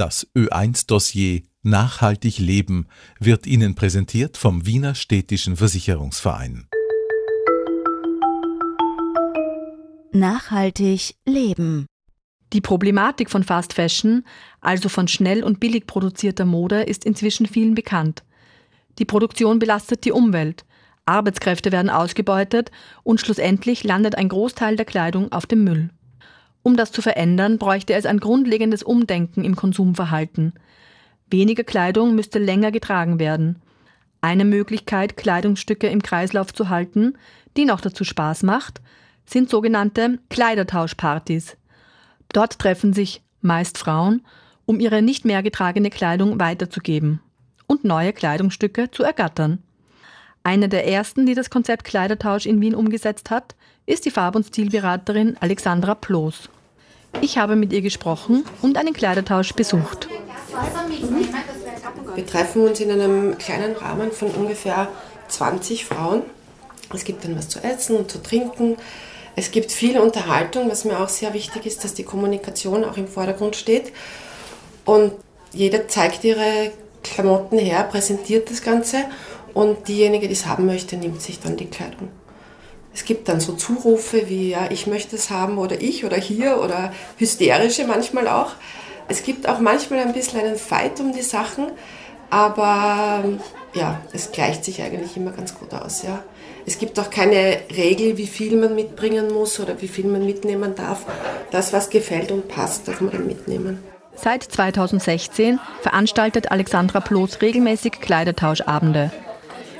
Das 0.00 0.26
Ö1-Dossier 0.34 1.42
Nachhaltig 1.60 2.38
Leben 2.38 2.86
wird 3.18 3.46
Ihnen 3.46 3.74
präsentiert 3.74 4.38
vom 4.38 4.64
Wiener 4.64 4.94
Städtischen 4.94 5.58
Versicherungsverein. 5.58 6.68
Nachhaltig 10.12 11.16
Leben. 11.26 11.84
Die 12.54 12.62
Problematik 12.62 13.28
von 13.28 13.44
Fast 13.44 13.74
Fashion, 13.74 14.24
also 14.62 14.88
von 14.88 15.06
schnell 15.06 15.44
und 15.44 15.60
billig 15.60 15.86
produzierter 15.86 16.46
Mode, 16.46 16.80
ist 16.84 17.04
inzwischen 17.04 17.44
vielen 17.44 17.74
bekannt. 17.74 18.24
Die 18.98 19.04
Produktion 19.04 19.58
belastet 19.58 20.06
die 20.06 20.12
Umwelt, 20.12 20.64
Arbeitskräfte 21.04 21.72
werden 21.72 21.90
ausgebeutet 21.90 22.70
und 23.02 23.20
schlussendlich 23.20 23.84
landet 23.84 24.14
ein 24.14 24.30
Großteil 24.30 24.76
der 24.76 24.86
Kleidung 24.86 25.30
auf 25.30 25.44
dem 25.44 25.62
Müll. 25.62 25.90
Um 26.62 26.76
das 26.76 26.92
zu 26.92 27.02
verändern, 27.02 27.58
bräuchte 27.58 27.94
es 27.94 28.06
ein 28.06 28.20
grundlegendes 28.20 28.82
Umdenken 28.82 29.44
im 29.44 29.56
Konsumverhalten. 29.56 30.52
Weniger 31.30 31.64
Kleidung 31.64 32.14
müsste 32.14 32.38
länger 32.38 32.70
getragen 32.70 33.18
werden. 33.18 33.62
Eine 34.20 34.44
Möglichkeit, 34.44 35.16
Kleidungsstücke 35.16 35.86
im 35.86 36.02
Kreislauf 36.02 36.52
zu 36.52 36.68
halten, 36.68 37.14
die 37.56 37.64
noch 37.64 37.80
dazu 37.80 38.04
Spaß 38.04 38.42
macht, 38.42 38.80
sind 39.24 39.48
sogenannte 39.48 40.18
Kleidertauschpartys. 40.28 41.56
Dort 42.32 42.58
treffen 42.58 42.92
sich 42.92 43.22
meist 43.40 43.78
Frauen, 43.78 44.22
um 44.66 44.80
ihre 44.80 45.02
nicht 45.02 45.24
mehr 45.24 45.42
getragene 45.42 45.90
Kleidung 45.90 46.38
weiterzugeben 46.38 47.20
und 47.66 47.84
neue 47.84 48.12
Kleidungsstücke 48.12 48.90
zu 48.90 49.02
ergattern. 49.02 49.62
Eine 50.42 50.68
der 50.68 50.86
ersten, 50.86 51.26
die 51.26 51.34
das 51.34 51.50
Konzept 51.50 51.84
Kleidertausch 51.84 52.46
in 52.46 52.60
Wien 52.60 52.74
umgesetzt 52.74 53.30
hat, 53.30 53.54
ist 53.90 54.04
die 54.04 54.10
Farb- 54.10 54.36
und 54.36 54.46
Stilberaterin 54.46 55.36
Alexandra 55.40 55.96
Ploß. 55.96 56.48
Ich 57.20 57.38
habe 57.38 57.56
mit 57.56 57.72
ihr 57.72 57.82
gesprochen 57.82 58.44
und 58.62 58.78
einen 58.78 58.92
Kleidertausch 58.92 59.52
besucht. 59.54 60.08
Wir 62.14 62.26
treffen 62.26 62.62
uns 62.62 62.78
in 62.78 62.90
einem 62.92 63.36
kleinen 63.36 63.74
Rahmen 63.74 64.12
von 64.12 64.30
ungefähr 64.30 64.88
20 65.26 65.84
Frauen. 65.84 66.22
Es 66.94 67.04
gibt 67.04 67.24
dann 67.24 67.36
was 67.36 67.48
zu 67.48 67.58
essen 67.64 67.96
und 67.96 68.10
zu 68.10 68.22
trinken. 68.22 68.76
Es 69.34 69.50
gibt 69.50 69.72
viel 69.72 69.98
Unterhaltung, 69.98 70.70
was 70.70 70.84
mir 70.84 71.00
auch 71.00 71.08
sehr 71.08 71.34
wichtig 71.34 71.66
ist, 71.66 71.82
dass 71.82 71.94
die 71.94 72.04
Kommunikation 72.04 72.84
auch 72.84 72.96
im 72.96 73.08
Vordergrund 73.08 73.56
steht. 73.56 73.92
Und 74.84 75.12
jeder 75.52 75.88
zeigt 75.88 76.22
ihre 76.22 76.70
Klamotten 77.02 77.58
her, 77.58 77.82
präsentiert 77.84 78.50
das 78.50 78.62
Ganze 78.62 78.98
und 79.52 79.88
diejenige, 79.88 80.28
die 80.28 80.34
es 80.34 80.46
haben 80.46 80.66
möchte, 80.66 80.96
nimmt 80.96 81.20
sich 81.20 81.40
dann 81.40 81.56
die 81.56 81.66
Kleidung. 81.66 82.08
Es 82.92 83.04
gibt 83.04 83.28
dann 83.28 83.40
so 83.40 83.52
Zurufe 83.52 84.28
wie, 84.28 84.50
ja, 84.50 84.68
ich 84.70 84.86
möchte 84.86 85.16
es 85.16 85.30
haben 85.30 85.58
oder 85.58 85.80
ich 85.80 86.04
oder 86.04 86.16
hier 86.16 86.60
oder 86.60 86.92
hysterische 87.18 87.86
manchmal 87.86 88.28
auch. 88.28 88.52
Es 89.08 89.22
gibt 89.22 89.48
auch 89.48 89.60
manchmal 89.60 90.00
ein 90.00 90.12
bisschen 90.12 90.40
einen 90.40 90.56
Fight 90.56 91.00
um 91.00 91.12
die 91.12 91.22
Sachen, 91.22 91.66
aber 92.30 93.24
ja, 93.74 94.00
es 94.12 94.32
gleicht 94.32 94.64
sich 94.64 94.82
eigentlich 94.82 95.16
immer 95.16 95.32
ganz 95.32 95.54
gut 95.54 95.72
aus. 95.72 96.02
Ja. 96.02 96.22
Es 96.66 96.78
gibt 96.78 96.98
auch 96.98 97.10
keine 97.10 97.58
Regel, 97.76 98.16
wie 98.16 98.26
viel 98.26 98.56
man 98.56 98.74
mitbringen 98.74 99.32
muss 99.32 99.58
oder 99.60 99.80
wie 99.80 99.88
viel 99.88 100.06
man 100.06 100.24
mitnehmen 100.24 100.74
darf. 100.74 101.06
Das, 101.50 101.72
was 101.72 101.90
gefällt 101.90 102.30
und 102.30 102.48
passt, 102.48 102.88
darf 102.88 103.00
man 103.00 103.26
mitnehmen. 103.26 103.82
Seit 104.14 104.42
2016 104.42 105.58
veranstaltet 105.80 106.50
Alexandra 106.50 107.00
Ploß 107.00 107.40
regelmäßig 107.40 108.00
Kleidertauschabende. 108.00 109.10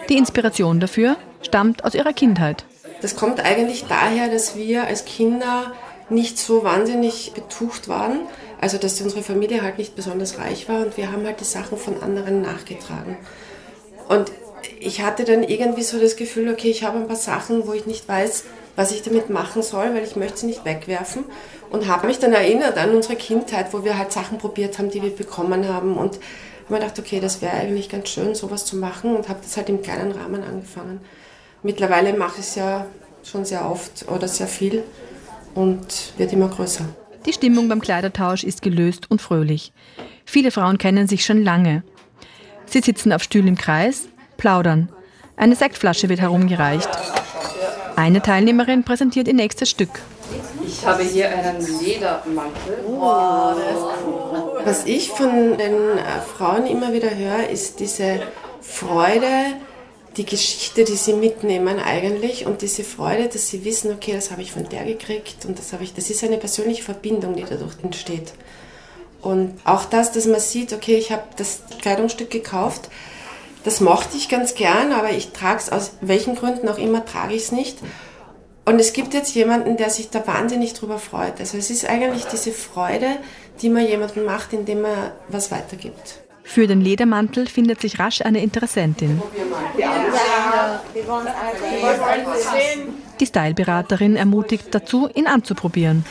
Die 0.09 0.17
Inspiration 0.17 0.81
dafür 0.81 1.17
stammt 1.43 1.85
aus 1.85 1.95
ihrer 1.95 2.13
Kindheit. 2.13 2.65
Das 3.01 3.17
kommt 3.17 3.41
eigentlich 3.41 3.87
daher, 3.89 4.29
dass 4.29 4.57
wir 4.57 4.85
als 4.85 5.05
Kinder 5.05 5.73
nicht 6.11 6.39
so 6.39 6.65
wahnsinnig 6.65 7.33
betucht 7.35 7.89
waren. 7.89 8.21
Also, 8.61 8.77
dass 8.77 9.01
unsere 9.01 9.23
Familie 9.23 9.63
halt 9.63 9.79
nicht 9.79 9.97
besonders 9.97 10.39
reich 10.39 10.69
war 10.69 10.81
und 10.81 10.97
wir 10.97 11.11
haben 11.11 11.25
halt 11.25 11.41
die 11.41 11.45
Sachen 11.45 11.79
von 11.79 12.03
anderen 12.03 12.43
nachgetragen. 12.43 13.17
Und 14.09 14.31
ich 14.79 15.03
hatte 15.03 15.25
dann 15.25 15.43
irgendwie 15.43 15.83
so 15.83 15.99
das 15.99 16.17
Gefühl, 16.17 16.51
okay, 16.51 16.71
ich 16.71 16.85
habe 16.85 16.99
ein 16.99 17.07
paar 17.07 17.17
Sachen, 17.17 17.67
wo 17.67 17.73
ich 17.73 17.87
nicht 17.87 18.07
weiß, 18.07 18.45
was 18.77 18.93
ich 18.93 19.03
damit 19.03 19.31
machen 19.31 19.63
soll, 19.63 19.95
weil 19.95 20.05
ich 20.05 20.17
möchte 20.17 20.39
sie 20.39 20.47
nicht 20.47 20.65
wegwerfen. 20.65 21.25
Und 21.71 21.87
habe 21.87 22.07
mich 22.07 22.19
dann 22.19 22.33
erinnert 22.33 22.77
an 22.77 22.95
unsere 22.95 23.17
Kindheit, 23.17 23.73
wo 23.73 23.85
wir 23.85 23.97
halt 23.97 24.13
Sachen 24.13 24.39
probiert 24.39 24.79
haben, 24.79 24.91
die 24.91 25.03
wir 25.03 25.15
bekommen 25.15 25.69
haben. 25.69 25.97
Und 25.97 26.17
habe 26.65 26.75
mir 26.75 26.81
gedacht, 26.81 26.99
okay, 26.99 27.21
das 27.21 27.41
wäre 27.41 27.53
eigentlich 27.53 27.89
ganz 27.89 28.09
schön, 28.09 28.35
sowas 28.35 28.65
zu 28.65 28.77
machen. 28.77 29.17
Und 29.17 29.29
habe 29.29 29.41
das 29.43 29.57
halt 29.57 29.69
im 29.69 29.81
kleinen 29.81 30.13
Rahmen 30.13 30.43
angefangen. 30.43 31.01
Mittlerweile 31.63 32.15
mache 32.15 32.41
ich 32.41 32.47
es 32.47 32.55
ja 32.55 32.87
schon 33.23 33.45
sehr 33.45 33.71
oft 33.71 34.09
oder 34.09 34.29
sehr 34.29 34.47
viel 34.47 34.83
und 35.55 36.15
wird 36.17 36.33
immer 36.33 36.49
größer. 36.49 36.85
Die 37.27 37.33
Stimmung 37.33 37.69
beim 37.69 37.83
Kleidertausch 37.83 38.45
ist 38.45 38.63
gelöst 38.63 39.11
und 39.11 39.21
fröhlich. 39.21 39.73
Viele 40.25 40.51
Frauen 40.51 40.79
kennen 40.79 41.07
sich 41.07 41.25
schon 41.25 41.43
lange. 41.43 41.83
Sie 42.65 42.81
sitzen 42.81 43.13
auf 43.13 43.23
Stühlen 43.23 43.49
im 43.49 43.59
Kreis, 43.59 44.09
plaudern. 44.37 44.89
Eine 45.37 45.57
Sektflasche 45.57 46.09
wird 46.09 46.21
herumgereicht. 46.21 46.89
Eine 47.97 48.23
Teilnehmerin 48.23 48.85
präsentiert 48.85 49.29
ihr 49.29 49.35
nächstes 49.35 49.69
Stück. 49.69 49.91
Ich 50.67 50.87
habe 50.87 51.03
hier 51.03 51.29
einen 51.29 51.61
Ledermantel. 51.81 52.85
Wow, 52.87 53.57
cool. 54.07 54.61
Was 54.65 54.87
ich 54.87 55.11
von 55.11 55.59
den 55.59 55.99
äh, 55.99 56.21
Frauen 56.37 56.67
immer 56.67 56.93
wieder 56.93 57.15
höre, 57.15 57.49
ist 57.49 57.81
diese 57.81 58.21
Freude, 58.61 59.57
die 60.17 60.27
Geschichte, 60.27 60.85
die 60.85 60.97
sie 60.97 61.13
mitnehmen 61.13 61.79
eigentlich 61.79 62.47
und 62.47 62.63
diese 62.63 62.85
Freude, 62.85 63.29
dass 63.29 63.49
sie 63.49 63.65
wissen, 63.65 63.93
okay, 63.93 64.13
das 64.13 64.31
habe 64.31 64.43
ich 64.43 64.53
von 64.53 64.69
der 64.69 64.85
gekriegt 64.85 65.45
und 65.47 65.59
das 65.59 65.73
habe 65.73 65.85
ich, 65.85 65.95
das 65.95 66.11
ist 66.11 66.25
eine 66.25 66.37
persönliche 66.37 66.83
Verbindung, 66.83 67.37
die 67.37 67.45
dadurch 67.49 67.75
entsteht. 67.83 68.33
Und 69.23 69.59
auch 69.65 69.85
das, 69.85 70.13
dass 70.13 70.27
man 70.27 70.41
sieht, 70.41 70.73
okay, 70.73 70.97
ich 70.97 71.13
habe 71.13 71.23
das 71.37 71.61
Kleidungsstück 71.81 72.31
gekauft, 72.31 72.89
das 73.65 73.81
mochte 73.81 74.17
ich 74.17 74.29
ganz 74.29 74.55
gern, 74.55 74.93
aber 74.93 75.11
ich 75.11 75.33
trage 75.33 75.61
es 75.61 75.71
aus 75.71 75.93
welchen 76.01 76.35
Gründen 76.35 76.69
auch 76.69 76.79
immer, 76.79 77.05
trage 77.05 77.35
ich 77.35 77.43
es 77.43 77.53
nicht. 77.53 77.79
Und 78.65 78.79
es 78.81 78.93
gibt 78.93 79.15
jetzt 79.15 79.35
jemanden, 79.35 79.77
der 79.77 79.91
sich 79.91 80.11
da 80.11 80.27
wahnsinnig 80.27 80.73
drüber 80.73 80.99
freut. 80.99 81.41
Also 81.41 81.59
es 81.59 81.71
ist 81.71 81.89
eigentlich 81.89 82.25
diese 82.25 82.53
Freude, 82.53 83.17
die 83.61 83.69
man 83.69 83.87
jemandem 83.87 84.25
macht, 84.25 84.53
indem 84.53 84.83
man 84.83 85.13
was 85.29 85.51
weitergibt. 85.51 86.21
Für 86.43 86.67
den 86.67 86.81
Ledermantel 86.81 87.47
findet 87.47 87.81
sich 87.81 87.99
rasch 87.99 88.23
eine 88.23 88.43
Interessentin. 88.43 89.23
Die 93.21 93.27
Styleberaterin 93.27 94.17
ermutigt 94.17 94.75
dazu, 94.75 95.09
ihn 95.15 95.27
anzuprobieren. 95.27 96.05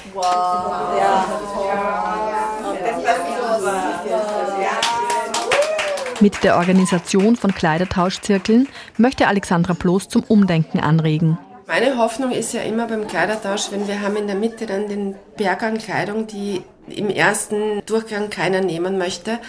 Mit 6.22 6.44
der 6.44 6.57
Organisation 6.57 7.35
von 7.35 7.53
Kleidertauschzirkeln 7.53 8.68
möchte 8.97 9.28
Alexandra 9.28 9.73
Bloß 9.73 10.09
zum 10.09 10.23
Umdenken 10.23 10.79
anregen. 10.79 11.38
Meine 11.66 11.97
Hoffnung 11.97 12.31
ist 12.31 12.53
ja 12.53 12.62
immer 12.62 12.88
beim 12.88 13.07
Kleidertausch, 13.07 13.72
wenn 13.72 13.88
wir 13.88 14.01
haben 14.01 14.18
in 14.18 14.28
der 14.28 14.35
Mitte 14.35 14.66
dann 14.66 14.89
den 14.89 15.16
Berg 15.38 15.63
an 15.63 15.78
Kleidung, 15.78 16.28
die 16.28 16.63
im 16.88 17.09
ersten 17.09 17.81
Durchgang 17.85 18.29
keiner 18.29 18.62
nehmen 18.62 18.97
möchte. 18.97 19.39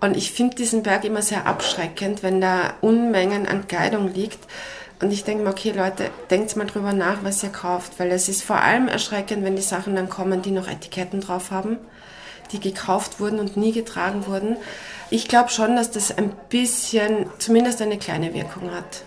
Und 0.00 0.16
ich 0.16 0.32
finde 0.32 0.56
diesen 0.56 0.82
Berg 0.82 1.04
immer 1.04 1.22
sehr 1.22 1.46
abschreckend, 1.46 2.22
wenn 2.22 2.40
da 2.40 2.74
Unmengen 2.80 3.46
an 3.46 3.66
Kleidung 3.66 4.12
liegt. 4.12 4.38
Und 5.00 5.12
ich 5.12 5.24
denke 5.24 5.44
mir, 5.44 5.50
okay 5.50 5.72
Leute, 5.72 6.10
denkt 6.30 6.56
mal 6.56 6.66
drüber 6.66 6.92
nach, 6.92 7.18
was 7.22 7.42
ihr 7.42 7.50
kauft, 7.50 7.98
weil 7.98 8.10
es 8.10 8.28
ist 8.28 8.42
vor 8.42 8.56
allem 8.56 8.88
erschreckend, 8.88 9.44
wenn 9.44 9.56
die 9.56 9.62
Sachen 9.62 9.94
dann 9.94 10.08
kommen, 10.08 10.42
die 10.42 10.50
noch 10.50 10.68
Etiketten 10.68 11.20
drauf 11.20 11.50
haben, 11.50 11.78
die 12.52 12.60
gekauft 12.60 13.20
wurden 13.20 13.38
und 13.38 13.56
nie 13.56 13.72
getragen 13.72 14.26
wurden. 14.26 14.56
Ich 15.10 15.28
glaube 15.28 15.50
schon, 15.50 15.76
dass 15.76 15.90
das 15.90 16.16
ein 16.16 16.32
bisschen, 16.48 17.26
zumindest 17.38 17.80
eine 17.80 17.98
kleine 17.98 18.34
Wirkung 18.34 18.72
hat. 18.72 19.04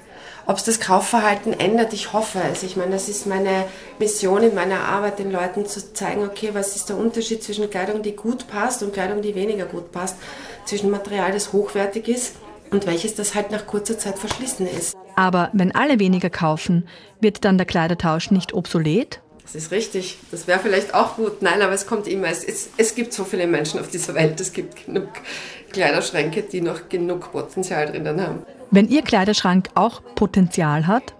Ob 0.47 0.58
es 0.58 0.63
das 0.63 0.79
Kaufverhalten 0.79 1.53
ändert, 1.59 1.94
ich 1.94 2.13
hoffe 2.13 2.41
es. 2.52 2.63
Ich 2.63 2.75
meine, 2.75 2.91
das 2.91 3.08
ist 3.08 3.28
meine 3.28 3.66
Mission 4.00 4.41
in 4.44 4.56
meiner 4.56 4.85
Arbeit, 4.85 5.19
den 5.19 5.31
Leuten 5.31 5.66
zu 5.66 5.94
zeigen, 5.94 6.23
okay, 6.23 6.50
was 6.53 6.75
ist 6.75 6.90
der 6.90 6.97
Unterschied 6.97 7.44
zwischen 7.44 7.69
Kleidung, 7.69 8.02
die 8.02 8.16
gut 8.16 8.47
passt 8.47 8.81
und 8.81 8.94
Kleidung, 8.94 9.22
die 9.22 9.35
weniger 9.35 9.66
gut 9.66 9.91
passt, 9.91 10.16
zwischen 10.66 10.90
Material, 10.90 11.31
das 11.31 11.53
hochwertig 11.53 12.08
ist 12.08 12.35
und 12.72 12.87
welches 12.87 13.16
das 13.16 13.35
halt 13.35 13.52
nach 13.52 13.67
kurzer 13.67 13.97
Zeit 13.97 14.17
verschlissen 14.17 14.66
ist. 14.67 14.96
Aber 15.16 15.49
wenn 15.53 15.75
alle 15.75 15.99
weniger 15.99 16.29
kaufen, 16.29 16.87
wird 17.19 17.43
dann 17.46 17.58
der 17.58 17.66
Kleidertausch 17.66 18.31
nicht 18.31 18.53
obsolet? 18.53 19.19
Das 19.43 19.55
ist 19.55 19.72
richtig. 19.72 20.17
Das 20.31 20.47
wäre 20.47 20.59
vielleicht 20.59 20.93
auch 20.93 21.17
gut. 21.17 21.41
Nein, 21.41 21.61
aber 21.61 21.73
es 21.73 21.85
kommt 21.85 22.08
immer. 22.08 22.28
Es, 22.28 22.46
es, 22.46 22.69
es 22.78 22.96
gibt 22.96 23.11
so 23.11 23.25
viele 23.25 23.47
Menschen 23.47 23.81
auf 23.81 23.90
dieser 23.90 24.16
Welt. 24.16 24.40
Es 24.40 24.53
gibt 24.53 24.85
genug 24.85 25.09
Kleiderschränke, 25.73 26.43
die 26.43 26.61
noch 26.61 26.87
genug 26.87 27.34
Potenzial 27.34 27.87
drinnen 27.87 28.22
haben. 28.22 28.43
Wenn 28.69 28.87
Ihr 28.87 29.02
Kleiderschrank 29.02 29.67
auch 29.75 30.02
Potenzial 30.16 30.87
hat, 30.87 31.13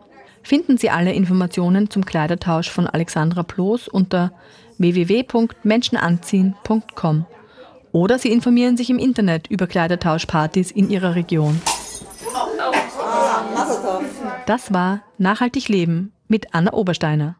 finden 0.44 0.78
Sie 0.78 0.90
alle 0.90 1.12
Informationen 1.14 1.90
zum 1.90 2.06
Kleidertausch 2.06 2.70
von 2.70 2.88
Alexandra 2.88 3.44
Ploß 3.44 3.90
unter 3.90 4.32
www.menschenanziehen.com 4.78 7.26
oder 7.92 8.20
Sie 8.20 8.32
informieren 8.32 8.78
sich 8.78 8.90
im 8.90 9.00
Internet 9.00 9.48
über 9.48 9.68
Kleidertauschpartys 9.68 10.72
in 10.72 10.90
Ihrer 10.90 11.16
Region. 11.16 11.62
Das 14.46 14.74
war 14.74 15.02
Nachhaltig 15.18 15.68
Leben 15.70 16.14
mit 16.28 16.54
Anna 16.54 16.74
Obersteiner. 16.74 17.30